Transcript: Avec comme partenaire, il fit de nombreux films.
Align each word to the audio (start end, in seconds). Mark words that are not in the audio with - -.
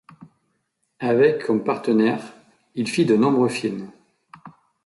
Avec 0.99 1.45
comme 1.45 1.63
partenaire, 1.63 2.33
il 2.73 2.87
fit 2.89 3.05
de 3.05 3.15
nombreux 3.15 3.49
films. 3.49 3.91